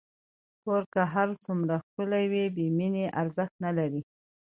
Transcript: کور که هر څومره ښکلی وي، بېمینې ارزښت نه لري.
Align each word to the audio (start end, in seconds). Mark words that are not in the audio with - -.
کور 0.63 0.83
که 0.93 1.01
هر 1.13 1.29
څومره 1.43 1.75
ښکلی 1.85 2.25
وي، 2.31 2.45
بېمینې 2.57 3.05
ارزښت 3.21 3.55
نه 3.65 3.71
لري. 3.77 4.01